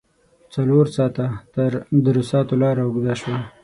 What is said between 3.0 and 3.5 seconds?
شوه.